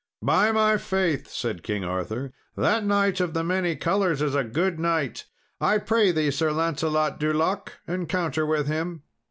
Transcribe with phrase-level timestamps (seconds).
[0.23, 4.79] "By my faith," said King Arthur, "that knight of the many colours is a good
[4.79, 5.25] knight.
[5.59, 9.03] I pray thee, Sir Lancelot du Lake, encounter with him."